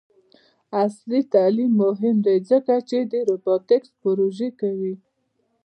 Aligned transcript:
عصري 0.83 1.21
تعلیم 1.33 1.71
مهم 1.83 2.15
دی 2.25 2.35
ځکه 2.49 2.75
چې 2.89 2.97
د 3.11 3.13
روبوټکس 3.29 3.89
پروژې 4.01 4.49
کوي. 4.61 4.95